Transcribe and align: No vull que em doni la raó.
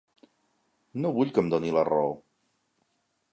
No 1.03 1.11
vull 1.17 1.33
que 1.35 1.43
em 1.43 1.51
doni 1.55 1.75
la 1.77 1.85
raó. 1.91 2.17